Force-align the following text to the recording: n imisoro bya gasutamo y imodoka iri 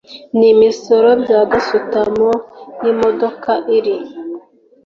n 0.37 0.39
imisoro 0.53 1.09
bya 1.23 1.39
gasutamo 1.51 2.29
y 2.81 2.85
imodoka 2.93 3.51
iri 3.77 3.97